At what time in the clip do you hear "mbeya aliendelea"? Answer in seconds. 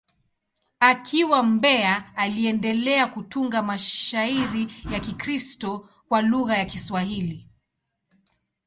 1.43-3.07